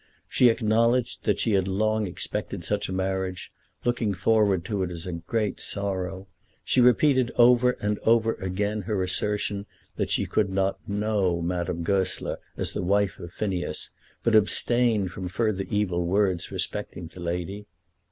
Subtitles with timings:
[0.27, 3.51] She acknowledged that she had long expected such a marriage,
[3.85, 6.27] looking forward to it as a great sorrow.
[6.63, 9.67] She repeated over and over again her assertion
[9.97, 13.91] that she could not "know" Madame Goesler as the wife of Phineas,
[14.23, 17.67] but abstained from further evil words respecting the lady.